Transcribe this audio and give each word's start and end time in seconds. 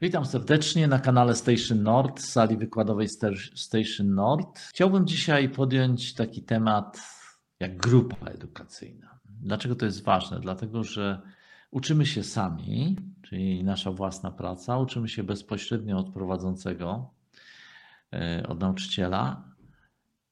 Witam 0.00 0.26
serdecznie 0.26 0.88
na 0.88 0.98
kanale 0.98 1.34
Station 1.34 1.82
Nord, 1.82 2.20
sali 2.20 2.56
wykładowej 2.56 3.08
Station 3.54 4.14
Nord. 4.14 4.58
Chciałbym 4.58 5.06
dzisiaj 5.06 5.48
podjąć 5.48 6.14
taki 6.14 6.42
temat 6.42 7.00
jak 7.60 7.76
grupa 7.76 8.26
edukacyjna. 8.26 9.18
Dlaczego 9.24 9.76
to 9.76 9.86
jest 9.86 10.04
ważne? 10.04 10.40
Dlatego, 10.40 10.84
że 10.84 11.22
uczymy 11.70 12.06
się 12.06 12.22
sami, 12.22 12.96
czyli 13.22 13.64
nasza 13.64 13.90
własna 13.90 14.30
praca, 14.30 14.78
uczymy 14.78 15.08
się 15.08 15.22
bezpośrednio 15.22 15.98
od 15.98 16.12
prowadzącego, 16.12 17.10
e, 18.12 18.46
od 18.48 18.60
nauczyciela 18.60 19.44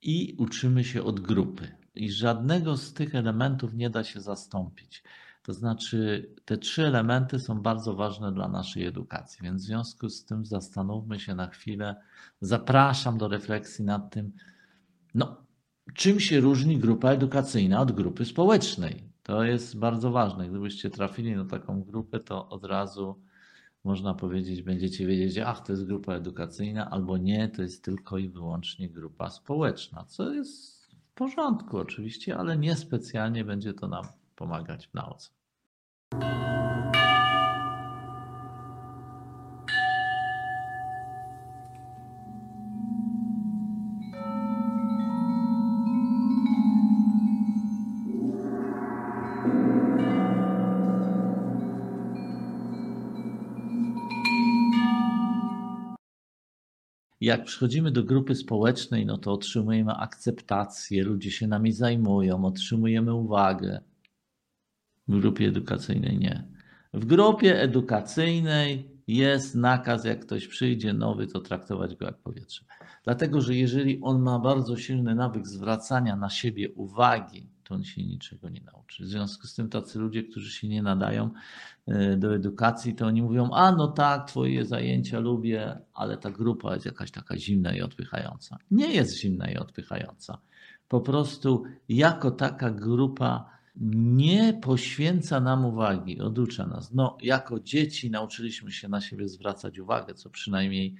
i 0.03 0.37
uczymy 0.39 0.85
się 0.85 1.03
od 1.03 1.21
grupy. 1.21 1.77
I 1.95 2.11
żadnego 2.11 2.77
z 2.77 2.95
tych 2.95 3.15
elementów 3.15 3.75
nie 3.75 3.91
da 3.91 4.05
się 4.05 4.21
zastąpić. 4.21 5.03
To 5.45 5.52
znaczy, 5.52 6.30
te 6.45 6.58
trzy 6.58 6.86
elementy 6.86 7.38
są 7.38 7.62
bardzo 7.62 7.94
ważne 7.94 8.32
dla 8.32 8.48
naszej 8.48 8.86
edukacji, 8.86 9.38
więc 9.43 9.62
w 9.62 9.66
związku 9.66 10.08
z 10.08 10.24
tym 10.24 10.44
zastanówmy 10.44 11.20
się 11.20 11.34
na 11.34 11.46
chwilę. 11.46 11.96
Zapraszam 12.40 13.18
do 13.18 13.29
refleksji 13.29 13.85
nad 13.85 14.11
tym, 14.14 14.32
no, 15.14 15.36
czym 15.94 16.21
się 16.21 16.40
różni 16.40 16.79
grupa 16.79 17.11
edukacyjna 17.11 17.80
od 17.80 17.93
grupy 17.93 18.25
społecznej. 18.25 19.04
To 19.22 19.44
jest 19.44 19.79
bardzo 19.79 20.11
ważne. 20.11 20.49
Gdybyście 20.49 20.90
trafili 20.90 21.36
na 21.36 21.44
taką 21.44 21.82
grupę, 21.82 22.21
to 22.21 22.49
od 22.49 22.64
razu 22.64 23.22
można 23.85 24.14
powiedzieć, 24.14 24.63
będziecie 24.63 25.07
wiedzieć, 25.07 25.38
ach, 25.38 25.66
to 25.66 25.72
jest 25.72 25.85
grupa 25.85 26.14
edukacyjna, 26.14 26.90
albo 26.90 27.18
nie, 27.18 27.49
to 27.49 27.63
jest 27.63 27.85
tylko 27.85 28.18
i 28.18 28.29
wyłącznie 28.29 28.88
grupa 28.88 29.30
społeczna, 29.30 30.04
co 30.04 30.32
jest 30.32 30.86
w 30.86 31.14
porządku 31.14 31.79
oczywiście, 31.79 32.36
ale 32.36 32.58
niespecjalnie 32.58 33.44
będzie 33.44 33.74
to 33.74 33.88
nam 33.88 34.05
pomagać 34.44 34.86
w 34.86 34.94
nauce. 34.94 35.30
Jak 57.20 57.44
przychodzimy 57.44 57.91
do 57.91 58.04
grupy 58.04 58.34
społecznej, 58.34 59.06
no 59.06 59.19
to 59.19 59.32
otrzymujemy 59.32 59.92
akceptację, 59.92 61.04
ludzie 61.04 61.30
się 61.30 61.47
nami 61.47 61.72
zajmują, 61.72 62.44
otrzymujemy 62.44 63.14
uwagę. 63.14 63.80
W 65.08 65.20
grupie 65.20 65.48
edukacyjnej 65.48 66.19
nie. 66.19 66.44
W 66.94 67.05
grupie 67.05 67.60
edukacyjnej 67.60 68.94
jest 69.06 69.55
nakaz, 69.55 70.05
jak 70.05 70.20
ktoś 70.20 70.48
przyjdzie 70.48 70.92
nowy, 70.92 71.27
to 71.27 71.41
traktować 71.41 71.97
go 71.97 72.06
jak 72.06 72.19
powietrze. 72.19 72.64
Dlatego, 73.05 73.41
że 73.41 73.55
jeżeli 73.55 74.00
on 74.02 74.22
ma 74.22 74.38
bardzo 74.38 74.77
silny 74.77 75.14
nawyk 75.14 75.47
zwracania 75.47 76.16
na 76.16 76.30
siebie 76.30 76.70
uwagi, 76.70 77.48
to 77.64 77.75
on 77.75 77.84
się 77.84 78.02
niczego 78.02 78.48
nie 78.48 78.60
nauczy. 78.60 79.05
W 79.05 79.06
związku 79.06 79.47
z 79.47 79.55
tym 79.55 79.69
tacy 79.69 79.98
ludzie, 79.98 80.22
którzy 80.22 80.50
się 80.50 80.69
nie 80.69 80.82
nadają 80.82 81.30
e, 81.86 82.16
do 82.16 82.34
edukacji, 82.34 82.94
to 82.94 83.06
oni 83.06 83.22
mówią, 83.22 83.50
a 83.50 83.72
no 83.72 83.88
tak, 83.88 84.28
twoje 84.28 84.64
zajęcia 84.64 85.19
lubię, 85.19 85.78
ale 85.94 86.16
ta 86.19 86.30
grupa 86.30 86.75
jest 86.75 86.86
jakaś 86.86 87.10
taka 87.10 87.36
zimna 87.36 87.75
i 87.75 87.82
odpychająca. 87.82 88.58
Nie 88.70 88.92
jest 88.92 89.19
zimna 89.19 89.50
i 89.50 89.56
odpychająca. 89.56 90.38
Po 90.88 91.00
prostu 91.00 91.64
jako 91.88 92.30
taka 92.30 92.70
grupa 92.70 93.53
nie 93.80 94.58
poświęca 94.62 95.41
nam 95.41 95.64
uwagi, 95.64 96.20
oducza 96.20 96.67
nas. 96.67 96.92
No, 96.92 97.17
jako 97.22 97.61
dzieci 97.61 98.11
nauczyliśmy 98.11 98.72
się 98.72 98.89
na 98.89 99.00
siebie 99.00 99.28
zwracać 99.28 99.78
uwagę, 99.78 100.14
co 100.14 100.31
przynajmniej 100.31 100.94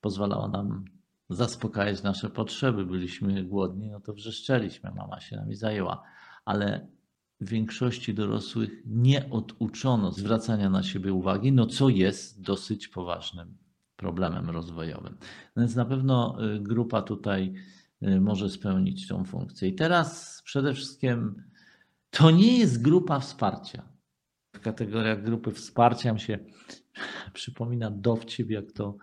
pozwalało 0.00 0.48
nam 0.48 0.84
zaspokajać 1.30 2.02
nasze 2.02 2.30
potrzeby. 2.30 2.86
Byliśmy 2.86 3.44
głodni, 3.44 3.90
no 3.90 4.00
to 4.00 4.14
wrzeszczeliśmy, 4.14 4.90
mama 4.90 5.20
się 5.20 5.36
nami 5.36 5.54
zajęła, 5.54 6.02
ale 6.44 6.86
w 7.40 7.48
większości 7.48 8.14
dorosłych 8.14 8.70
nie 8.86 9.30
oduczono 9.30 10.12
zwracania 10.12 10.70
na 10.70 10.82
siebie 10.82 11.12
uwagi, 11.12 11.52
no 11.52 11.66
co 11.66 11.88
jest 11.88 12.42
dosyć 12.42 12.88
poważnym 12.88 13.56
problemem 13.96 14.50
rozwojowym. 14.50 15.16
No 15.56 15.62
więc 15.62 15.74
na 15.76 15.84
pewno 15.84 16.36
y, 16.54 16.60
grupa 16.60 17.02
tutaj 17.02 17.54
y, 18.02 18.20
może 18.20 18.50
spełnić 18.50 19.08
tą 19.08 19.24
funkcję. 19.24 19.68
I 19.68 19.74
teraz 19.74 20.42
przede 20.44 20.74
wszystkim 20.74 21.42
to 22.14 22.30
nie 22.30 22.58
jest 22.58 22.82
grupa 22.82 23.20
wsparcia. 23.20 23.82
W 24.56 24.60
kategoriach 24.60 25.22
grupy 25.22 25.52
wsparcia 25.52 26.12
mi 26.12 26.20
się 26.20 26.38
przypomina 27.32 27.90
dowcip, 27.90 28.50
jak 28.50 28.72
to 28.72 28.96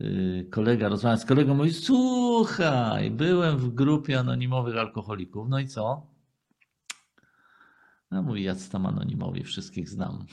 y, 0.00 0.46
kolega 0.50 0.88
rozmawia 0.88 1.16
z 1.16 1.26
kolegą, 1.26 1.54
mówi, 1.54 1.74
słuchaj, 1.74 3.10
byłem 3.10 3.58
w 3.58 3.74
grupie 3.74 4.18
anonimowych 4.18 4.76
alkoholików, 4.76 5.48
no 5.48 5.58
i 5.58 5.68
co? 5.68 6.06
No 8.10 8.22
mówi, 8.22 8.42
ja 8.42 8.54
tam 8.72 8.86
anonimowi, 8.86 9.44
wszystkich 9.44 9.88
znam. 9.88 10.26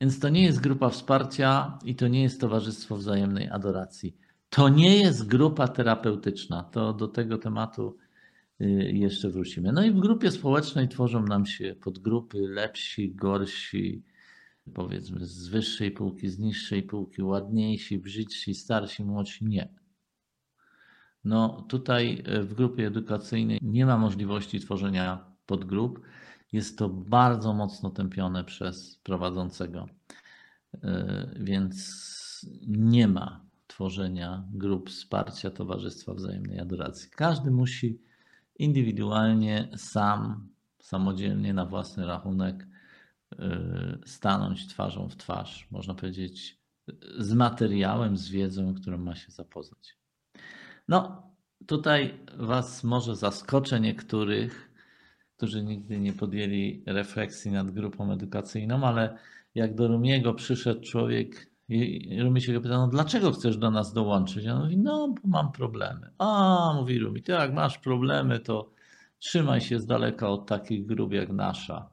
Więc 0.00 0.20
to 0.20 0.28
nie 0.28 0.42
jest 0.42 0.60
grupa 0.60 0.90
wsparcia 0.90 1.78
i 1.84 1.94
to 1.94 2.08
nie 2.08 2.22
jest 2.22 2.40
towarzystwo 2.40 2.96
wzajemnej 2.96 3.48
adoracji. 3.48 4.16
To 4.48 4.68
nie 4.68 4.96
jest 4.96 5.26
grupa 5.26 5.68
terapeutyczna. 5.68 6.62
To 6.62 6.92
do 6.92 7.08
tego 7.08 7.38
tematu 7.38 7.96
jeszcze 8.92 9.30
wrócimy. 9.30 9.72
No 9.72 9.84
i 9.84 9.90
w 9.90 10.00
grupie 10.00 10.30
społecznej 10.30 10.88
tworzą 10.88 11.22
nam 11.22 11.46
się 11.46 11.74
podgrupy 11.80 12.38
lepsi, 12.38 13.14
gorsi, 13.14 14.02
powiedzmy 14.74 15.26
z 15.26 15.48
wyższej 15.48 15.90
półki, 15.90 16.28
z 16.28 16.38
niższej 16.38 16.82
półki, 16.82 17.22
ładniejsi, 17.22 17.98
brzydsi, 17.98 18.54
starsi, 18.54 19.04
młodsi. 19.04 19.44
Nie. 19.44 19.68
No 21.24 21.66
tutaj 21.68 22.22
y, 22.28 22.42
w 22.42 22.54
grupie 22.54 22.86
edukacyjnej 22.86 23.58
nie 23.62 23.86
ma 23.86 23.98
możliwości 23.98 24.60
tworzenia 24.60 25.34
podgrup. 25.46 26.00
Jest 26.52 26.78
to 26.78 26.88
bardzo 26.88 27.54
mocno 27.54 27.90
tępione 27.90 28.44
przez 28.44 28.96
prowadzącego, 28.96 29.88
y, 30.74 30.78
więc 31.40 32.04
nie 32.66 33.08
ma 33.08 33.44
tworzenia 33.66 34.44
grup 34.52 34.90
wsparcia 34.90 35.50
Towarzystwa 35.50 36.14
Wzajemnej 36.14 36.60
Adoracji. 36.60 37.10
Każdy 37.10 37.50
musi 37.50 37.98
indywidualnie, 38.56 39.68
sam, 39.76 40.48
samodzielnie, 40.80 41.54
na 41.54 41.66
własny 41.66 42.06
rachunek 42.06 42.66
y, 43.32 43.38
stanąć 44.06 44.66
twarzą 44.66 45.08
w 45.08 45.16
twarz, 45.16 45.68
można 45.70 45.94
powiedzieć, 45.94 46.64
z 47.18 47.32
materiałem, 47.32 48.16
z 48.16 48.28
wiedzą, 48.28 48.74
którą 48.74 48.98
ma 48.98 49.14
się 49.14 49.32
zapoznać. 49.32 49.96
No, 50.88 51.30
tutaj 51.66 52.26
Was 52.36 52.84
może 52.84 53.16
zaskoczę 53.16 53.80
niektórych, 53.80 54.70
którzy 55.36 55.62
nigdy 55.62 56.00
nie 56.00 56.12
podjęli 56.12 56.84
refleksji 56.86 57.50
nad 57.50 57.70
grupą 57.70 58.12
edukacyjną, 58.12 58.84
ale 58.84 59.18
jak 59.54 59.74
do 59.74 59.88
Rumiego 59.88 60.34
przyszedł 60.34 60.80
człowiek 60.80 61.53
i 61.68 62.22
Rumi 62.22 62.40
się 62.40 62.52
go 62.52 62.60
pyta, 62.60 62.76
no 62.76 62.88
dlaczego 62.88 63.32
chcesz 63.32 63.56
do 63.56 63.70
nas 63.70 63.92
dołączyć? 63.92 64.46
On 64.46 64.62
mówi, 64.62 64.76
no 64.76 65.08
bo 65.08 65.28
mam 65.28 65.52
problemy. 65.52 66.10
A, 66.18 66.72
mówi 66.76 66.98
Rumi, 66.98 67.22
ty 67.22 67.32
jak 67.32 67.54
masz 67.54 67.78
problemy, 67.78 68.40
to 68.40 68.70
trzymaj 69.18 69.60
się 69.60 69.80
z 69.80 69.86
daleka 69.86 70.28
od 70.28 70.46
takich 70.46 70.86
grup 70.86 71.12
jak 71.12 71.28
nasza. 71.28 71.90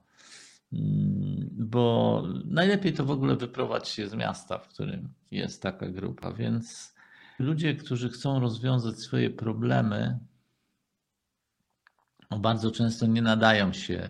Mm, 0.74 1.50
bo 1.52 2.24
najlepiej 2.46 2.94
to 2.94 3.06
w 3.06 3.12
ogóle 3.12 3.36
wyprowadzić 3.36 3.90
się 3.90 4.08
z 4.08 4.14
miasta, 4.14 4.58
w 4.58 4.68
którym 4.68 5.14
jest 5.32 5.62
taka 5.62 5.90
grupa. 5.90 6.34
Więc 6.34 6.96
ludzie, 7.40 7.76
którzy 7.76 8.10
chcą 8.10 8.40
rozwiązać 8.40 9.00
swoje 9.00 9.30
problemy, 9.30 10.20
bardzo 12.40 12.72
często 12.72 13.06
nie 13.06 13.22
nadają 13.22 13.74
się 13.74 14.10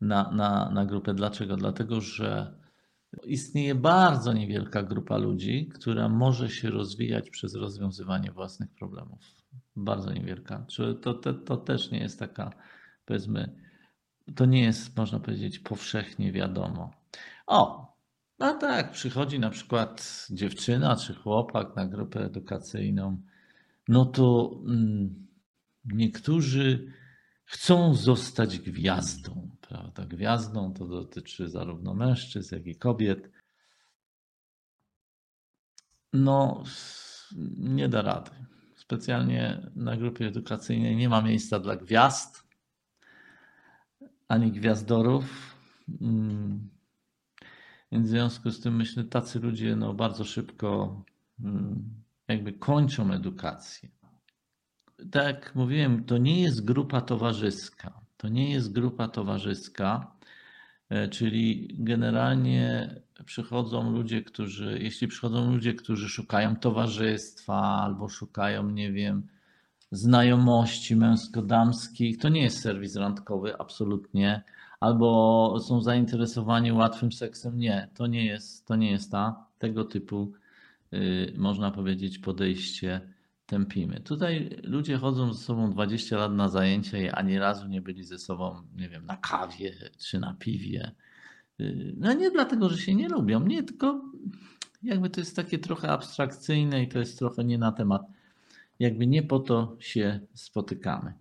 na, 0.00 0.30
na, 0.30 0.70
na 0.70 0.86
grupę. 0.86 1.14
Dlaczego? 1.14 1.56
Dlatego, 1.56 2.00
że 2.00 2.57
Istnieje 3.24 3.74
bardzo 3.74 4.32
niewielka 4.32 4.82
grupa 4.82 5.16
ludzi, 5.16 5.68
która 5.74 6.08
może 6.08 6.50
się 6.50 6.70
rozwijać 6.70 7.30
przez 7.30 7.54
rozwiązywanie 7.54 8.32
własnych 8.32 8.70
problemów. 8.70 9.20
Bardzo 9.76 10.12
niewielka. 10.12 10.66
To, 11.02 11.14
to, 11.14 11.34
to 11.34 11.56
też 11.56 11.90
nie 11.90 11.98
jest 11.98 12.18
taka, 12.18 12.52
powiedzmy, 13.04 13.54
to 14.34 14.44
nie 14.44 14.62
jest, 14.62 14.96
można 14.96 15.20
powiedzieć, 15.20 15.58
powszechnie 15.58 16.32
wiadomo. 16.32 16.90
O, 17.46 17.88
no 18.38 18.54
tak, 18.54 18.92
przychodzi 18.92 19.38
na 19.38 19.50
przykład 19.50 20.26
dziewczyna 20.30 20.96
czy 20.96 21.14
chłopak 21.14 21.76
na 21.76 21.86
grupę 21.86 22.24
edukacyjną, 22.24 23.22
no 23.88 24.04
to 24.04 24.58
mm, 24.66 25.26
niektórzy 25.84 26.92
chcą 27.44 27.94
zostać 27.94 28.58
gwiazdą. 28.58 29.57
Prawda? 29.68 30.06
Gwiazdą 30.06 30.74
to 30.74 30.86
dotyczy 30.86 31.48
zarówno 31.48 31.94
mężczyzn, 31.94 32.54
jak 32.54 32.66
i 32.66 32.76
kobiet. 32.76 33.30
No, 36.12 36.64
nie 37.58 37.88
da 37.88 38.02
rady. 38.02 38.30
Specjalnie 38.76 39.70
na 39.76 39.96
grupie 39.96 40.26
edukacyjnej 40.26 40.96
nie 40.96 41.08
ma 41.08 41.22
miejsca 41.22 41.60
dla 41.60 41.76
gwiazd 41.76 42.48
ani 44.28 44.52
gwiazdorów. 44.52 45.56
Mm. 46.00 46.68
Więc 47.92 48.06
w 48.06 48.10
związku 48.10 48.50
z 48.50 48.60
tym 48.60 48.76
myślę, 48.76 49.04
tacy 49.04 49.40
ludzie 49.40 49.76
no, 49.76 49.94
bardzo 49.94 50.24
szybko 50.24 51.02
mm, 51.40 52.04
jakby 52.28 52.52
kończą 52.52 53.12
edukację. 53.12 53.88
Tak 55.10 55.26
jak 55.26 55.54
mówiłem, 55.54 56.04
to 56.04 56.18
nie 56.18 56.42
jest 56.42 56.64
grupa 56.64 57.00
towarzyska. 57.00 58.07
To 58.18 58.28
nie 58.28 58.50
jest 58.50 58.72
grupa 58.72 59.08
towarzyska, 59.08 60.12
e, 60.88 61.08
czyli 61.08 61.68
generalnie 61.78 62.94
przychodzą 63.24 63.92
ludzie, 63.92 64.22
którzy, 64.22 64.78
jeśli 64.82 65.08
przychodzą 65.08 65.52
ludzie, 65.52 65.74
którzy 65.74 66.08
szukają 66.08 66.56
towarzystwa 66.56 67.82
albo 67.82 68.08
szukają, 68.08 68.70
nie 68.70 68.92
wiem, 68.92 69.28
znajomości 69.90 70.96
męsko-damskich, 70.96 72.18
to 72.18 72.28
nie 72.28 72.42
jest 72.42 72.60
serwis 72.60 72.96
randkowy, 72.96 73.58
absolutnie. 73.58 74.42
Albo 74.80 75.60
są 75.60 75.82
zainteresowani 75.82 76.72
łatwym 76.72 77.12
seksem, 77.12 77.58
nie, 77.58 77.88
to 77.94 78.06
nie 78.06 78.26
jest, 78.26 78.66
to 78.66 78.76
nie 78.76 78.90
jest 78.90 79.10
ta, 79.10 79.46
tego 79.58 79.84
typu, 79.84 80.32
yy, 80.92 81.32
można 81.36 81.70
powiedzieć, 81.70 82.18
podejście 82.18 83.00
tępimy. 83.48 84.00
Tutaj 84.00 84.50
ludzie 84.62 84.96
chodzą 84.96 85.32
ze 85.32 85.44
sobą 85.44 85.70
20 85.70 86.16
lat 86.16 86.32
na 86.32 86.48
zajęcia 86.48 86.98
i 86.98 87.08
ani 87.08 87.38
razu 87.38 87.68
nie 87.68 87.82
byli 87.82 88.04
ze 88.04 88.18
sobą, 88.18 88.62
nie 88.76 88.88
wiem, 88.88 89.06
na 89.06 89.16
kawie 89.16 89.74
czy 89.98 90.18
na 90.18 90.34
piwie. 90.34 90.94
Yy, 91.58 91.94
no 91.96 92.12
nie 92.12 92.30
dlatego, 92.30 92.68
że 92.68 92.78
się 92.78 92.94
nie 92.94 93.08
lubią, 93.08 93.40
nie, 93.40 93.62
tylko 93.62 94.02
jakby 94.82 95.10
to 95.10 95.20
jest 95.20 95.36
takie 95.36 95.58
trochę 95.58 95.88
abstrakcyjne 95.90 96.82
i 96.82 96.88
to 96.88 96.98
jest 96.98 97.18
trochę 97.18 97.44
nie 97.44 97.58
na 97.58 97.72
temat 97.72 98.02
jakby 98.78 99.06
nie 99.06 99.22
po 99.22 99.38
to 99.38 99.76
się 99.80 100.20
spotykamy. 100.34 101.12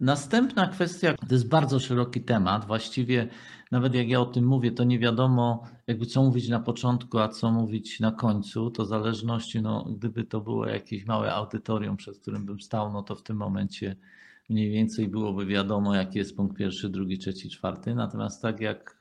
Następna 0.00 0.66
kwestia 0.66 1.14
to 1.14 1.34
jest 1.34 1.48
bardzo 1.48 1.80
szeroki 1.80 2.20
temat. 2.20 2.66
Właściwie 2.66 3.28
nawet 3.70 3.94
jak 3.94 4.08
ja 4.08 4.20
o 4.20 4.26
tym 4.26 4.46
mówię, 4.46 4.72
to 4.72 4.84
nie 4.84 4.98
wiadomo, 4.98 5.64
jakby 5.86 6.06
co 6.06 6.22
mówić 6.22 6.48
na 6.48 6.60
początku, 6.60 7.18
a 7.18 7.28
co 7.28 7.52
mówić 7.52 8.00
na 8.00 8.12
końcu. 8.12 8.70
To 8.70 8.84
zależności, 8.84 9.62
no, 9.62 9.84
gdyby 9.84 10.24
to 10.24 10.40
było 10.40 10.66
jakieś 10.66 11.06
małe 11.06 11.34
audytorium, 11.34 11.96
przed 11.96 12.18
którym 12.18 12.46
bym 12.46 12.60
stał, 12.60 12.92
no 12.92 13.02
to 13.02 13.14
w 13.14 13.22
tym 13.22 13.36
momencie 13.36 13.96
mniej 14.48 14.70
więcej 14.70 15.08
byłoby 15.08 15.46
wiadomo, 15.46 15.94
jaki 15.94 16.18
jest 16.18 16.36
punkt 16.36 16.56
pierwszy, 16.56 16.88
drugi, 16.88 17.18
trzeci, 17.18 17.50
czwarty. 17.50 17.94
Natomiast 17.94 18.42
tak 18.42 18.60
jak 18.60 18.98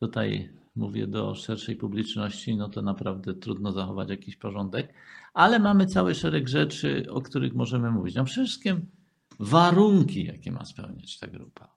tutaj 0.00 0.50
mówię 0.76 1.06
do 1.06 1.34
szerszej 1.34 1.76
publiczności, 1.76 2.56
no 2.56 2.68
to 2.68 2.82
naprawdę 2.82 3.34
trudno 3.34 3.72
zachować 3.72 4.08
jakiś 4.08 4.36
porządek, 4.36 4.94
ale 5.34 5.58
mamy 5.58 5.86
cały 5.86 6.14
szereg 6.14 6.48
rzeczy, 6.48 7.06
o 7.10 7.20
których 7.20 7.54
możemy 7.54 7.90
mówić. 7.90 8.14
No 8.14 8.24
przede 8.24 8.46
wszystkim 8.46 8.86
warunki, 9.38 10.24
jakie 10.24 10.52
ma 10.52 10.64
spełniać 10.64 11.18
ta 11.18 11.26
grupa. 11.26 11.74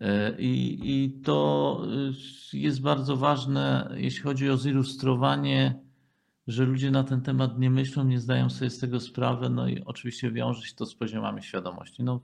E, 0.00 0.40
I, 0.40 0.78
I 0.82 1.20
to 1.20 1.82
jest 2.52 2.80
bardzo 2.80 3.16
ważne, 3.16 3.94
jeśli 3.96 4.22
chodzi 4.22 4.50
o 4.50 4.56
zilustrowanie, 4.56 5.80
że 6.46 6.64
ludzie 6.64 6.90
na 6.90 7.04
ten 7.04 7.20
temat 7.20 7.58
nie 7.58 7.70
myślą, 7.70 8.04
nie 8.04 8.20
zdają 8.20 8.50
sobie 8.50 8.70
z 8.70 8.78
tego 8.78 9.00
sprawy, 9.00 9.50
no 9.50 9.68
i 9.68 9.84
oczywiście 9.84 10.30
wiąże 10.30 10.66
się 10.66 10.74
to 10.74 10.86
z 10.86 10.94
poziomami 10.94 11.42
świadomości. 11.42 12.02
No, 12.02 12.20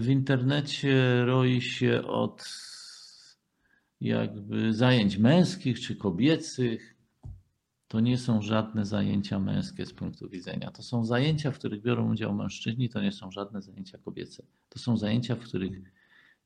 w 0.00 0.06
internecie 0.08 1.24
roi 1.24 1.60
się 1.60 2.02
od 2.02 2.44
jakby 4.00 4.74
zajęć 4.74 5.18
męskich 5.18 5.80
czy 5.80 5.96
kobiecych. 5.96 6.97
To 7.88 8.00
nie 8.00 8.18
są 8.18 8.42
żadne 8.42 8.84
zajęcia 8.86 9.38
męskie 9.38 9.86
z 9.86 9.92
punktu 9.92 10.28
widzenia. 10.28 10.70
To 10.70 10.82
są 10.82 11.04
zajęcia, 11.04 11.50
w 11.50 11.58
których 11.58 11.82
biorą 11.82 12.12
udział 12.12 12.34
mężczyźni, 12.34 12.88
to 12.88 13.02
nie 13.02 13.12
są 13.12 13.30
żadne 13.30 13.62
zajęcia 13.62 13.98
kobiece. 13.98 14.42
To 14.68 14.78
są 14.78 14.96
zajęcia, 14.96 15.36
w 15.36 15.38
których 15.38 15.80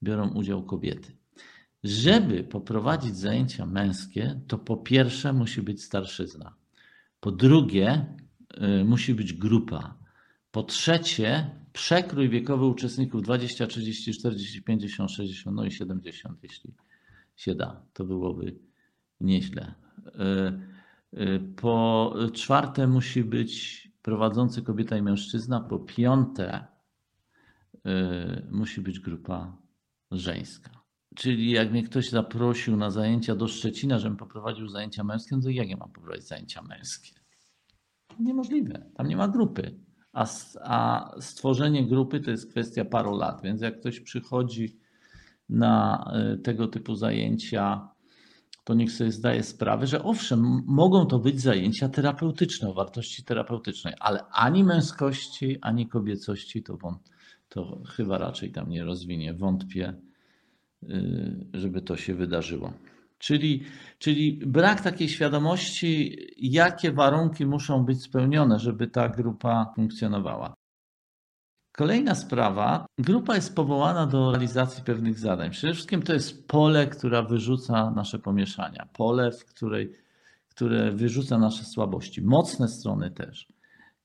biorą 0.03 0.29
udział 0.29 0.63
kobiety. 0.63 1.17
Żeby 1.85 2.45
poprowadzić 2.45 3.17
zajęcia 3.17 3.67
męskie, 3.67 4.41
to 4.49 4.59
po 4.59 4.77
pierwsze 4.77 5.33
musi 5.33 5.63
być 5.63 5.83
starszyzna. 5.83 6.55
Po 7.21 7.33
drugie, 7.33 8.07
y, 8.81 8.85
musi 8.85 9.15
być 9.15 9.33
grupa. 9.33 9.99
Po 10.51 10.63
trzecie, 10.63 11.51
przekrój 11.73 12.29
wiekowy 12.29 12.67
uczestników 12.67 13.23
20, 13.23 13.67
30, 13.67 14.13
40, 14.13 14.63
50, 14.63 15.11
60, 15.11 15.57
no 15.57 15.65
i 15.65 15.71
70, 15.71 16.43
jeśli 16.43 16.75
się 17.37 17.55
da. 17.55 17.83
To 17.93 18.05
byłoby 18.05 18.55
nieźle. 19.21 19.75
E, 20.19 20.72
po 21.57 22.15
czwarte 22.33 22.87
musi 22.87 23.25
być 23.25 23.83
prowadzący 24.03 24.63
kobieta 24.63 24.97
i 24.97 25.03
mężczyzna. 25.03 25.61
Po 25.61 25.79
piąte 25.79 26.67
e, 27.87 28.47
musi 28.51 28.81
być 28.81 29.01
grupa 29.01 29.57
żeńska. 30.11 30.83
Czyli 31.15 31.51
jak 31.51 31.71
mnie 31.71 31.83
ktoś 31.83 32.11
zaprosił 32.11 32.77
na 32.77 32.91
zajęcia 32.91 33.35
do 33.35 33.49
Szczecina, 33.49 33.99
żebym 33.99 34.17
poprowadził 34.17 34.69
zajęcia 34.69 35.05
męskie, 35.05 35.41
to 35.43 35.51
jak 35.51 35.69
ja 35.69 35.77
mam 35.77 35.93
poprowadzić 35.93 36.29
zajęcia 36.29 36.63
męskie? 36.63 37.13
Niemożliwe. 38.21 38.91
Tam 38.95 39.09
nie 39.09 39.17
ma 39.17 39.29
grupy. 39.29 39.81
A, 40.13 40.27
a 40.63 41.11
stworzenie 41.21 41.87
grupy 41.87 42.21
to 42.21 42.31
jest 42.31 42.51
kwestia 42.51 42.85
paru 42.85 43.17
lat. 43.17 43.43
Więc 43.43 43.61
jak 43.61 43.81
ktoś 43.81 44.01
przychodzi 44.01 44.79
na 45.49 46.05
e, 46.15 46.37
tego 46.37 46.69
typu 46.69 46.95
zajęcia, 46.95 47.89
to 48.65 48.75
niech 48.75 48.93
sobie 48.93 49.13
zdaje 49.13 49.43
sprawę, 49.43 49.87
że 49.87 50.03
owszem, 50.03 50.63
mogą 50.67 51.07
to 51.07 51.19
być 51.19 51.41
zajęcia 51.41 51.89
terapeutyczne, 51.89 52.69
o 52.69 52.75
wartości 52.75 53.25
terapeutycznej, 53.25 53.95
ale 54.01 54.25
ani 54.27 54.65
męskości, 54.65 55.59
ani 55.61 55.89
kobiecości 55.89 56.63
to, 56.63 56.79
to 57.49 57.83
chyba 57.97 58.19
raczej 58.19 58.53
tam 58.53 58.69
nie 58.69 58.85
rozwinie. 58.85 59.35
Wątpię, 59.35 59.95
y, 60.83 61.47
żeby 61.55 61.83
to 61.83 61.97
się 61.97 62.15
wydarzyło. 62.15 62.73
Czyli, 63.19 63.63
czyli 63.99 64.41
brak 64.47 64.81
takiej 64.81 65.09
świadomości, 65.09 66.19
jakie 66.37 66.93
warunki 66.93 67.47
muszą 67.47 67.85
być 67.85 68.03
spełnione, 68.03 68.59
żeby 68.59 68.87
ta 68.87 69.09
grupa 69.09 69.73
funkcjonowała. 69.77 70.55
Kolejna 71.73 72.15
sprawa. 72.15 72.87
Grupa 72.99 73.35
jest 73.35 73.55
powołana 73.57 74.07
do 74.07 74.31
realizacji 74.31 74.85
pewnych 74.85 75.19
zadań. 75.19 75.51
Przede 75.51 75.75
wszystkim 75.75 76.03
to 76.03 76.13
jest 76.15 76.49
pole, 76.49 76.87
które 76.87 77.23
wyrzuca 77.23 77.91
nasze 77.91 78.19
pomieszania. 78.19 78.89
Pole, 78.93 79.33
w 79.33 79.45
której, 79.45 79.93
które 80.49 80.93
wyrzuca 80.93 81.39
nasze 81.39 81.65
słabości, 81.65 82.23
mocne 82.23 82.69
strony 82.69 83.11
też. 83.11 83.49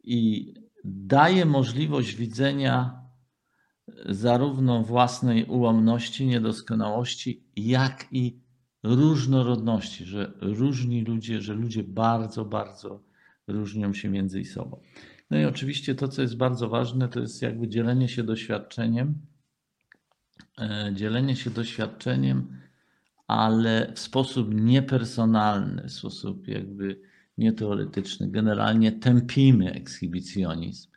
I 0.04 0.54
daje 0.84 1.46
możliwość 1.46 2.16
widzenia 2.16 3.02
zarówno 4.06 4.84
własnej 4.84 5.46
ułomności, 5.46 6.26
niedoskonałości, 6.26 7.44
jak 7.56 8.08
i 8.12 8.40
różnorodności, 8.84 10.06
że 10.06 10.34
różni 10.42 11.02
ludzie, 11.02 11.42
że 11.42 11.54
ludzie 11.54 11.84
bardzo, 11.84 12.46
bardzo 12.46 13.07
różnią 13.48 13.94
się 13.94 14.10
między 14.10 14.44
sobą. 14.46 14.82
No 15.30 15.40
i 15.40 15.46
oczywiście 15.46 15.96
to, 15.96 16.08
co 16.08 16.22
jest 16.22 16.38
bardzo 16.38 16.70
ważne, 16.70 17.10
to 17.10 17.20
jest 17.20 17.42
jakby 17.42 17.68
dzielenie 17.68 18.08
się 18.08 18.24
doświadczeniem. 18.24 19.14
E, 20.62 20.92
dzielenie 20.96 21.36
się 21.36 21.50
doświadczeniem, 21.50 22.58
ale 23.28 23.94
w 23.96 24.00
sposób 24.00 24.54
niepersonalny, 24.54 25.84
w 25.88 25.92
sposób 25.92 26.48
jakby 26.48 27.02
nieteoretyczny. 27.38 28.32
Generalnie 28.32 28.92
tępimy 28.92 29.74
ekshibicjonizm. 29.74 30.90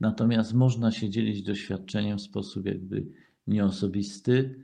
Natomiast 0.00 0.54
można 0.54 0.90
się 0.90 1.10
dzielić 1.10 1.42
doświadczeniem 1.42 2.18
w 2.18 2.22
sposób 2.22 2.66
jakby 2.66 3.06
nieosobisty. 3.46 4.62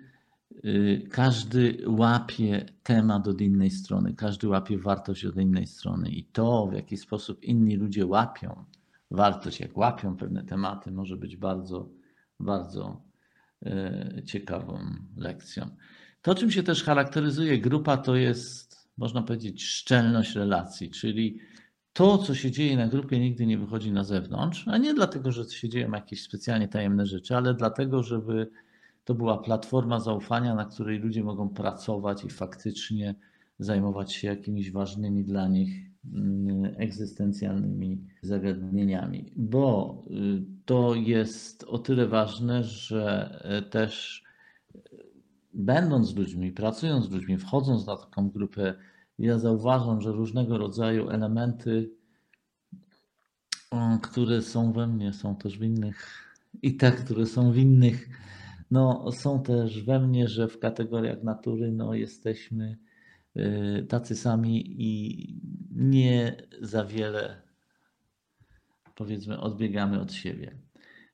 Y, 0.64 1.08
każdy 1.10 1.84
łapie 1.86 2.66
temat 2.82 3.28
od 3.28 3.40
innej 3.40 3.70
strony, 3.70 4.14
każdy 4.14 4.48
łapie 4.48 4.78
wartość 4.78 5.24
od 5.24 5.36
innej 5.36 5.66
strony 5.66 6.10
i 6.10 6.24
to, 6.24 6.66
w 6.66 6.72
jaki 6.72 6.96
sposób 6.96 7.44
inni 7.44 7.76
ludzie 7.76 8.06
łapią 8.06 8.64
wartość, 9.10 9.60
jak 9.60 9.76
łapią 9.76 10.16
pewne 10.16 10.44
tematy, 10.44 10.92
może 10.92 11.16
być 11.16 11.36
bardzo, 11.36 11.88
bardzo 12.40 13.02
e, 13.62 14.22
ciekawą 14.26 14.80
lekcją. 15.16 15.68
To, 16.22 16.34
czym 16.34 16.50
się 16.50 16.62
też 16.62 16.84
charakteryzuje 16.84 17.58
grupa, 17.58 17.96
to 17.96 18.16
jest, 18.16 18.88
można 18.96 19.22
powiedzieć, 19.22 19.64
szczelność 19.64 20.34
relacji, 20.34 20.90
czyli 20.90 21.38
to, 21.92 22.18
co 22.18 22.34
się 22.34 22.50
dzieje 22.50 22.76
na 22.76 22.88
grupie, 22.88 23.20
nigdy 23.20 23.46
nie 23.46 23.58
wychodzi 23.58 23.92
na 23.92 24.04
zewnątrz, 24.04 24.68
a 24.68 24.78
nie 24.78 24.94
dlatego, 24.94 25.32
że 25.32 25.44
się 25.44 25.68
dzieją 25.68 25.90
jakieś 25.90 26.22
specjalnie 26.22 26.68
tajemne 26.68 27.06
rzeczy, 27.06 27.36
ale 27.36 27.54
dlatego, 27.54 28.02
żeby 28.02 28.50
to 29.08 29.14
była 29.14 29.38
platforma 29.38 30.00
zaufania, 30.00 30.54
na 30.54 30.64
której 30.64 30.98
ludzie 30.98 31.24
mogą 31.24 31.48
pracować 31.48 32.24
i 32.24 32.30
faktycznie 32.30 33.14
zajmować 33.58 34.12
się 34.12 34.28
jakimiś 34.28 34.70
ważnymi 34.70 35.24
dla 35.24 35.48
nich 35.48 35.88
Mm, 36.14 36.74
egzystencjalnymi 36.76 38.04
zagadnieniami, 38.22 39.32
bo 39.36 40.04
y, 40.10 40.42
to 40.64 40.94
jest 40.94 41.64
o 41.64 41.78
tyle 41.78 42.06
ważne, 42.06 42.64
że 42.64 43.38
e, 43.44 43.62
też 43.62 44.24
e, 44.74 44.78
będąc 45.54 46.08
z 46.08 46.16
ludźmi, 46.16 46.52
pracując 46.52 47.06
z 47.06 47.10
ludźmi, 47.10 47.38
wchodząc 47.38 47.86
na 47.86 47.96
taką 47.96 48.30
grupę, 48.30 48.74
ja 49.18 49.38
zauważam, 49.38 50.00
że 50.00 50.12
różnego 50.12 50.58
rodzaju 50.58 51.08
elementy, 51.08 51.90
które 54.02 54.42
są 54.42 54.72
we 54.72 54.86
mnie, 54.86 55.12
są 55.12 55.36
też 55.36 55.58
w 55.58 55.62
innych, 55.62 56.24
i 56.62 56.76
te, 56.76 56.92
które 56.92 57.26
są 57.26 57.52
w 57.52 57.56
innych, 57.56 58.08
no, 58.70 59.12
są 59.12 59.42
też 59.42 59.84
we 59.84 60.00
mnie, 60.00 60.28
że 60.28 60.48
w 60.48 60.58
kategoriach 60.58 61.22
natury 61.22 61.72
no, 61.72 61.94
jesteśmy 61.94 62.78
y, 63.36 63.86
tacy 63.88 64.16
sami 64.16 64.82
i 64.82 65.40
nie 65.70 66.36
za 66.60 66.84
wiele, 66.84 67.42
powiedzmy, 68.94 69.40
odbiegamy 69.40 70.00
od 70.00 70.12
siebie. 70.12 70.58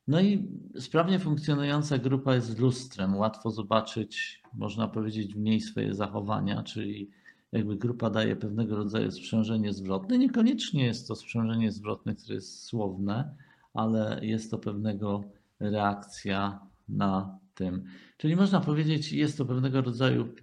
No 0.09 0.21
i 0.21 0.49
sprawnie 0.79 1.19
funkcjonująca 1.19 1.99
grupa 1.99 2.35
jest 2.35 2.59
lustrem. 2.59 3.17
Łatwo 3.17 3.51
zobaczyć, 3.51 4.43
można 4.55 4.89
powiedzieć, 4.89 5.35
w 5.35 5.39
niej 5.39 5.61
swoje 5.61 5.95
zachowania, 5.95 6.63
czyli 6.63 7.11
jakby 7.53 7.77
grupa 7.77 8.11
daje 8.11 8.37
pewnego 8.37 8.77
rodzaju 8.77 9.11
sprzężenie 9.11 9.73
zwrotne. 9.73 10.19
Niekoniecznie 10.19 10.85
jest 10.85 11.09
to 11.09 11.17
sprzężenie 11.17 11.73
zwrotne, 11.73 12.15
które 12.15 12.35
jest 12.35 12.65
słowne, 12.65 13.37
ale 13.75 14.19
jest 14.23 14.51
to 14.51 14.59
pewnego 14.59 15.25
reakcja 15.61 16.61
na 16.89 17.39
tym. 17.55 17.85
Czyli 18.17 18.37
można 18.37 18.61
powiedzieć, 18.61 19.13
jest 19.13 19.39
to 19.39 19.45
pewnego 19.45 19.83
rodzaju 19.83 20.35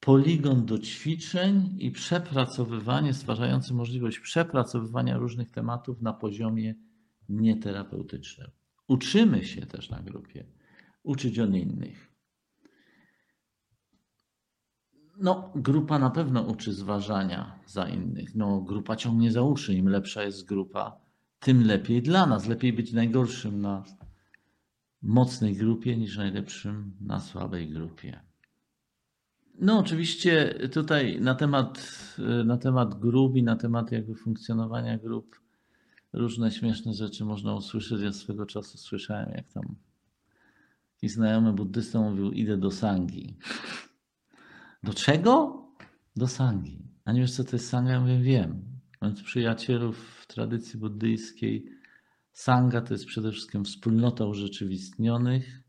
poligon 0.00 0.66
do 0.66 0.78
ćwiczeń 0.78 1.76
i 1.78 1.90
przepracowywanie, 1.90 3.14
stwarzający 3.14 3.74
możliwość 3.74 4.18
przepracowywania 4.18 5.18
różnych 5.18 5.50
tematów 5.50 6.02
na 6.02 6.12
poziomie 6.12 6.74
nieterapeutycznym. 7.28 8.50
Uczymy 8.88 9.44
się 9.44 9.66
też 9.66 9.90
na 9.90 10.02
grupie, 10.02 10.46
uczyć 11.02 11.38
od 11.38 11.54
innych. 11.54 12.12
No, 15.18 15.52
grupa 15.54 15.98
na 15.98 16.10
pewno 16.10 16.42
uczy 16.42 16.72
zważania 16.72 17.60
za 17.66 17.88
innych. 17.88 18.34
No, 18.34 18.60
grupa 18.60 18.96
ciągnie 18.96 19.32
za 19.32 19.42
uszy. 19.42 19.74
Im 19.74 19.88
lepsza 19.88 20.22
jest 20.22 20.46
grupa, 20.46 21.00
tym 21.38 21.66
lepiej 21.66 22.02
dla 22.02 22.26
nas. 22.26 22.46
Lepiej 22.46 22.72
być 22.72 22.92
najgorszym 22.92 23.60
na 23.60 23.84
mocnej 25.06 25.56
grupie 25.56 25.96
niż 25.96 26.16
najlepszym 26.16 26.92
na 27.00 27.20
słabej 27.20 27.68
grupie. 27.68 28.20
No, 29.60 29.78
oczywiście 29.78 30.54
tutaj 30.72 31.20
na 31.20 31.34
temat, 31.34 31.88
na 32.44 32.58
temat 32.58 33.00
grup 33.00 33.36
i 33.36 33.42
na 33.42 33.56
temat 33.56 33.92
jakby 33.92 34.14
funkcjonowania 34.14 34.98
grup 34.98 35.40
różne 36.12 36.50
śmieszne 36.50 36.94
rzeczy 36.94 37.24
można 37.24 37.54
usłyszeć. 37.54 38.00
Ja 38.00 38.12
swego 38.12 38.46
czasu 38.46 38.78
słyszałem, 38.78 39.30
jak 39.34 39.48
tam 39.48 39.74
jakiś 40.96 41.12
znajomy 41.12 41.52
buddysta 41.52 42.00
mówił, 42.00 42.32
idę 42.32 42.56
do 42.56 42.70
Sangi. 42.70 43.36
Do 44.82 44.94
czego? 44.94 45.62
Do 46.16 46.28
Sangi. 46.28 46.78
A 47.04 47.12
nie 47.12 47.20
wiesz, 47.20 47.32
co 47.32 47.44
to 47.44 47.56
jest 47.56 47.68
Sanga? 47.68 47.90
Ja 47.90 48.00
mówię, 48.00 48.18
wiem. 48.18 48.62
Mając 49.00 49.22
przyjacielów 49.22 49.98
w 49.98 50.26
tradycji 50.26 50.80
buddyjskiej, 50.80 51.75
Sanga 52.36 52.80
to 52.80 52.94
jest 52.94 53.06
przede 53.06 53.32
wszystkim 53.32 53.64
wspólnota 53.64 54.24
urzeczywistnionych. 54.24 55.62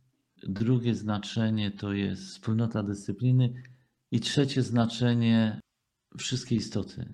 Drugie 0.44 0.96
znaczenie 0.96 1.72
to 1.72 1.94
jest 1.94 2.24
wspólnota 2.24 2.84
dyscypliny. 2.84 3.64
I 4.12 4.20
trzecie 4.20 4.62
znaczenie 4.62 5.60
wszystkie 6.18 6.56
istoty. 6.56 7.14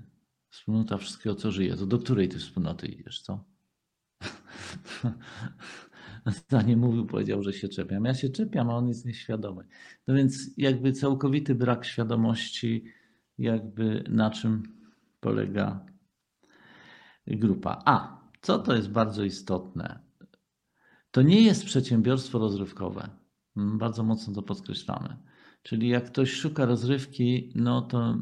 Wspólnota 0.50 0.98
wszystkiego, 0.98 1.36
co 1.36 1.52
żyje. 1.52 1.76
To 1.76 1.86
do 1.86 2.00
której 2.00 2.30
ty 2.30 2.40
wspólnoty 2.40 2.88
idziesz, 2.88 3.22
co? 3.22 3.46
nie 6.68 6.78
mówił, 6.78 7.06
powiedział, 7.06 7.44
że 7.44 7.54
się 7.54 7.70
czepiam. 7.70 8.06
Ja 8.06 8.14
się 8.14 8.30
czepiam, 8.30 8.70
a 8.70 8.76
on 8.76 8.88
jest 8.88 9.06
nieświadomy. 9.06 9.68
No 10.08 10.16
więc 10.16 10.50
jakby 10.58 10.92
całkowity 10.92 11.56
brak 11.56 11.86
świadomości, 11.86 12.86
jakby 13.38 14.04
na 14.10 14.32
czym 14.32 14.64
polega 15.20 15.86
grupa. 17.28 17.82
A, 17.86 18.23
co 18.44 18.60
to 18.60 18.76
jest 18.76 18.90
bardzo 18.90 19.24
istotne? 19.24 20.00
To 21.12 21.22
nie 21.22 21.42
jest 21.42 21.66
przedsiębiorstwo 21.66 22.40
rozrywkowe. 22.40 23.10
Mm, 23.58 23.78
bardzo 23.78 24.04
mocno 24.04 24.34
to 24.34 24.42
podkreślamy. 24.42 25.18
Czyli 25.64 25.88
jak 25.88 26.06
ktoś 26.06 26.32
szuka 26.32 26.66
rozrywki, 26.66 27.52
no 27.56 27.82
to 27.82 28.18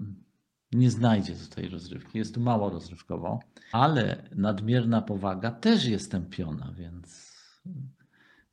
nie 0.72 0.92
znajdzie 0.92 1.36
tutaj 1.36 1.70
rozrywki. 1.70 2.18
Jest 2.18 2.36
tu 2.36 2.42
mało 2.42 2.70
rozrywkowo, 2.70 3.40
ale 3.72 4.30
nadmierna 4.36 5.02
powaga 5.02 5.52
też 5.52 5.86
jest 5.86 6.12
tępiona, 6.12 6.74
więc, 6.78 7.32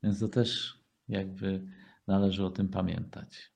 więc 0.02 0.20
to 0.20 0.28
też 0.28 0.80
jakby 1.08 1.66
należy 2.06 2.44
o 2.44 2.50
tym 2.50 2.68
pamiętać. 2.68 3.52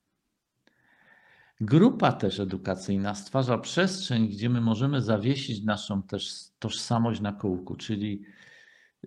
Grupa 1.64 2.12
też 2.12 2.40
edukacyjna 2.40 3.14
stwarza 3.14 3.58
przestrzeń, 3.58 4.28
gdzie 4.28 4.50
my 4.50 4.60
możemy 4.60 5.02
zawiesić 5.02 5.64
naszą 5.64 6.02
też 6.02 6.34
tożsamość 6.58 7.20
na 7.20 7.32
kółku, 7.32 7.76
czyli 7.76 8.22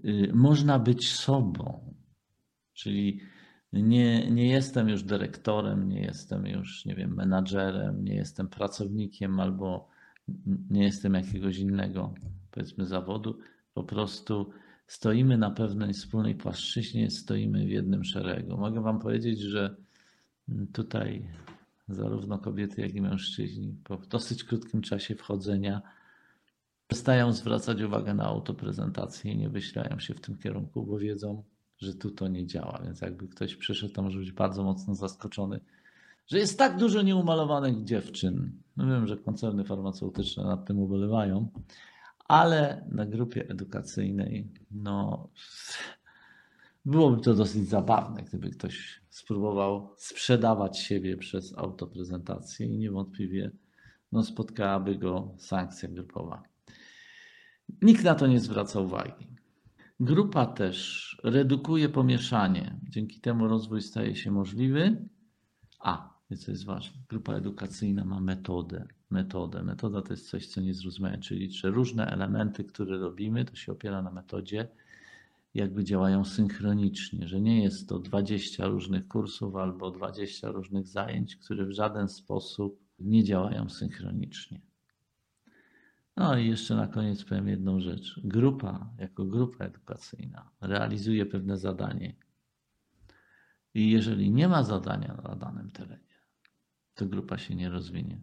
y, 0.05 0.31
można 0.33 0.79
być 0.79 1.11
sobą, 1.11 1.95
czyli 2.73 3.19
nie, 3.73 4.31
nie 4.31 4.49
jestem 4.49 4.89
już 4.89 5.03
dyrektorem, 5.03 5.89
nie 5.89 6.01
jestem 6.01 6.47
już, 6.47 6.85
nie 6.85 6.95
wiem, 6.95 7.15
menadżerem, 7.15 8.03
nie 8.03 8.15
jestem 8.15 8.47
pracownikiem 8.47 9.39
albo 9.39 9.89
nie 10.69 10.83
jestem 10.83 11.13
jakiegoś 11.13 11.57
innego, 11.57 12.13
powiedzmy, 12.51 12.85
zawodu. 12.85 13.39
Po 13.73 13.83
prostu 13.83 14.49
stoimy 14.87 15.37
na 15.37 15.51
pewnej 15.51 15.93
wspólnej 15.93 16.35
płaszczyźnie, 16.35 17.11
stoimy 17.11 17.65
w 17.65 17.69
jednym 17.69 18.03
szeregu. 18.03 18.57
Mogę 18.57 18.81
Wam 18.81 18.99
powiedzieć, 18.99 19.39
że 19.39 19.75
tutaj 20.73 21.27
zarówno 21.87 22.39
kobiety, 22.39 22.81
jak 22.81 22.95
i 22.95 23.01
mężczyźni 23.01 23.77
po 23.83 23.97
dosyć 23.97 24.43
krótkim 24.43 24.81
czasie 24.81 25.15
wchodzenia 25.15 25.81
przestają 26.87 27.33
zwracać 27.33 27.81
uwagę 27.81 28.13
na 28.13 28.23
autoprezentację 28.23 29.31
i 29.31 29.37
nie 29.37 29.49
wyślają 29.49 29.99
się 29.99 30.13
w 30.13 30.21
tym 30.21 30.37
kierunku, 30.37 30.83
bo 30.83 30.97
wiedzą, 30.97 31.43
że 31.77 31.93
tu 31.93 32.11
to 32.11 32.27
nie 32.27 32.45
działa. 32.45 32.81
Więc 32.83 33.01
jakby 33.01 33.27
ktoś 33.27 33.55
przyszedł, 33.55 33.93
to 33.93 34.01
może 34.01 34.19
być 34.19 34.31
bardzo 34.31 34.63
mocno 34.63 34.95
zaskoczony, 34.95 35.59
że 36.27 36.37
jest 36.37 36.59
tak 36.59 36.77
dużo 36.77 37.01
nieumalowanych 37.01 37.83
dziewczyn. 37.83 38.51
No 38.77 38.87
wiem, 38.87 39.07
że 39.07 39.17
koncerny 39.17 39.63
farmaceutyczne 39.63 40.43
nad 40.43 40.65
tym 40.67 40.79
ubolewają, 40.79 41.49
ale 42.27 42.85
na 42.91 43.05
grupie 43.05 43.49
edukacyjnej, 43.49 44.51
no, 44.71 45.29
byłoby 46.85 47.21
to 47.21 47.33
dosyć 47.33 47.69
zabawne, 47.69 48.23
gdyby 48.23 48.49
ktoś 48.49 49.01
spróbował 49.09 49.93
sprzedawać 49.97 50.79
siebie 50.79 51.17
przez 51.17 51.57
autoprezentację 51.57 52.67
i 52.67 52.77
niewątpliwie 52.77 53.51
no, 54.11 54.23
spotkałaby 54.23 54.95
go 54.95 55.35
sankcja 55.37 55.89
grupowa. 55.89 56.43
Nikt 57.81 58.03
na 58.03 58.15
to 58.15 58.27
nie 58.27 58.39
zwraca 58.39 58.79
uwagi. 58.79 59.27
Grupa 59.99 60.45
też 60.45 61.21
redukuje 61.23 61.89
pomieszanie. 61.89 62.79
Dzięki 62.89 63.21
temu 63.21 63.47
rozwój 63.47 63.81
staje 63.81 64.15
się 64.15 64.31
możliwy. 64.31 65.07
A, 65.79 66.19
co 66.37 66.51
jest 66.51 66.65
ważne, 66.65 67.01
grupa 67.09 67.33
edukacyjna 67.33 68.05
ma 68.05 68.19
metodę. 68.19 68.87
Metodę. 69.09 69.63
Metoda 69.63 70.01
to 70.01 70.13
jest 70.13 70.29
coś, 70.29 70.47
co 70.47 70.61
nie 70.61 70.73
zrozumiałem, 70.73 71.21
czyli 71.21 71.51
że 71.51 71.69
różne 71.69 72.07
elementy, 72.07 72.63
które 72.63 72.97
robimy, 72.97 73.45
to 73.45 73.55
się 73.55 73.71
opiera 73.71 74.01
na 74.01 74.11
metodzie, 74.11 74.67
jakby 75.55 75.83
działają 75.83 76.25
synchronicznie, 76.25 77.27
że 77.27 77.41
nie 77.41 77.63
jest 77.63 77.89
to 77.89 77.99
20 77.99 78.67
różnych 78.67 79.07
kursów 79.07 79.55
albo 79.55 79.91
20 79.91 80.51
różnych 80.51 80.87
zajęć, 80.87 81.35
które 81.35 81.65
w 81.65 81.71
żaden 81.71 82.09
sposób 82.09 82.79
nie 82.99 83.23
działają 83.23 83.69
synchronicznie. 83.69 84.61
No 86.17 86.37
i 86.37 86.47
jeszcze 86.47 86.75
na 86.75 86.87
koniec 86.87 87.23
powiem 87.23 87.47
jedną 87.47 87.79
rzecz. 87.79 88.19
Grupa, 88.23 88.89
jako 88.97 89.25
grupa 89.25 89.65
edukacyjna, 89.65 90.51
realizuje 90.61 91.25
pewne 91.25 91.57
zadanie. 91.57 92.15
I 93.73 93.91
jeżeli 93.91 94.31
nie 94.31 94.47
ma 94.47 94.63
zadania 94.63 95.19
na 95.23 95.35
danym 95.35 95.71
terenie, 95.71 96.19
to 96.95 97.05
grupa 97.05 97.37
się 97.37 97.55
nie 97.55 97.69
rozwinie. 97.69 98.21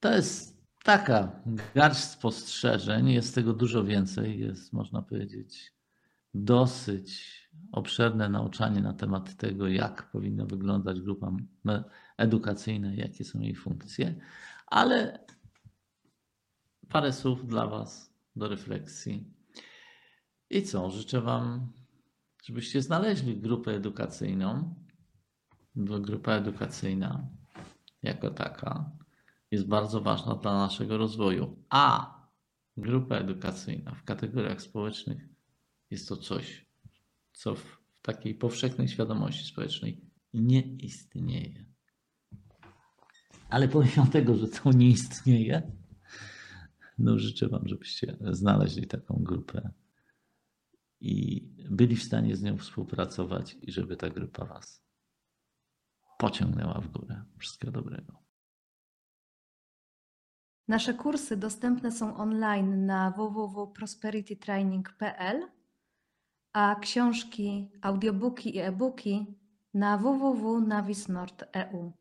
To 0.00 0.12
jest 0.12 0.57
taka 0.84 1.42
garść 1.74 2.00
spostrzeżeń, 2.00 3.10
jest 3.10 3.34
tego 3.34 3.52
dużo 3.52 3.84
więcej, 3.84 4.40
jest 4.40 4.72
można 4.72 5.02
powiedzieć 5.02 5.72
dosyć 6.34 7.38
obszerne 7.72 8.28
nauczanie 8.28 8.80
na 8.80 8.92
temat 8.92 9.36
tego, 9.36 9.68
jak 9.68 10.10
powinna 10.10 10.44
wyglądać 10.44 11.00
grupa 11.00 11.32
edukacyjna, 12.16 12.94
jakie 12.94 13.24
są 13.24 13.40
jej 13.40 13.54
funkcje, 13.54 14.14
ale 14.66 15.24
parę 16.88 17.12
słów 17.12 17.46
dla 17.46 17.66
Was 17.66 18.14
do 18.36 18.48
refleksji. 18.48 19.34
I 20.50 20.62
co? 20.62 20.90
Życzę 20.90 21.20
Wam, 21.20 21.72
żebyście 22.44 22.82
znaleźli 22.82 23.40
grupę 23.40 23.70
edukacyjną, 23.70 24.74
bo 25.74 26.00
grupa 26.00 26.32
edukacyjna 26.32 27.28
jako 28.02 28.30
taka 28.30 28.90
jest 29.50 29.66
bardzo 29.66 30.00
ważna 30.00 30.34
dla 30.34 30.58
naszego 30.58 30.98
rozwoju. 30.98 31.64
A 31.68 32.14
grupa 32.76 33.16
edukacyjna 33.16 33.94
w 33.94 34.04
kategoriach 34.04 34.62
społecznych 34.62 35.28
jest 35.90 36.08
to 36.08 36.16
coś, 36.16 36.66
co 37.32 37.54
w 37.54 37.78
takiej 38.02 38.34
powszechnej 38.34 38.88
świadomości 38.88 39.44
społecznej 39.44 40.00
nie 40.34 40.76
istnieje. 40.76 41.64
Ale 43.50 43.68
pomimo 43.68 44.06
tego, 44.12 44.36
że 44.36 44.48
to 44.48 44.72
nie 44.72 44.88
istnieje, 44.88 45.72
no 46.98 47.18
życzę 47.18 47.48
Wam, 47.48 47.68
żebyście 47.68 48.16
znaleźli 48.30 48.86
taką 48.86 49.22
grupę 49.22 49.70
i 51.00 51.42
byli 51.70 51.96
w 51.96 52.02
stanie 52.02 52.36
z 52.36 52.42
nią 52.42 52.58
współpracować 52.58 53.56
i 53.62 53.72
żeby 53.72 53.96
ta 53.96 54.10
grupa 54.10 54.44
Was 54.44 54.84
pociągnęła 56.18 56.80
w 56.80 56.88
górę. 56.88 57.24
Wszystkiego 57.38 57.72
dobrego. 57.72 58.27
Nasze 60.68 60.94
kursy 60.94 61.36
dostępne 61.36 61.92
są 61.92 62.16
online 62.16 62.86
na 62.86 63.10
www.prosperitytraining.pl, 63.10 65.46
a 66.52 66.76
książki, 66.80 67.70
audiobooki 67.82 68.56
i 68.56 68.58
e-booki 68.58 69.26
na 69.74 69.98
www.navisnord.eu. 69.98 71.92